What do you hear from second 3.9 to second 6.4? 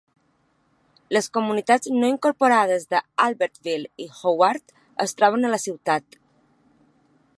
i Howard es troben a la ciutat.